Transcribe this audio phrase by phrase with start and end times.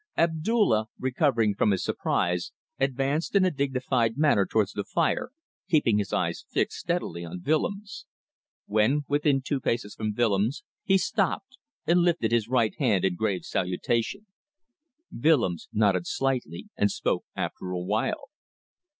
[0.17, 5.29] Abdulla, recovering from his surprise, advanced in a dignified manner towards the fire,
[5.69, 8.07] keeping his eyes fixed steadily on Willems.
[8.65, 13.45] When within two paces from Willems he stopped and lifted his right hand in grave
[13.45, 14.25] salutation.
[15.11, 18.31] Willems nodded slightly and spoke after a while.